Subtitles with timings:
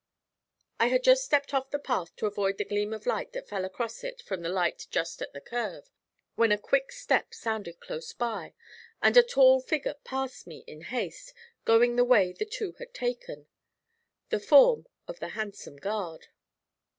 [0.79, 3.63] I had just stepped off the path to avoid the gleam of light that fell
[3.65, 5.91] across it from the light just at the curve,
[6.33, 8.55] when a quick step sounded close by,
[8.99, 11.35] and a tall figure passed me in haste,
[11.65, 13.45] going the way the two had taken
[14.29, 16.29] the form of the handsome guard.